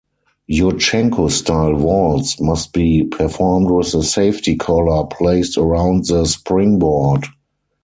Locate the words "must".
2.41-2.73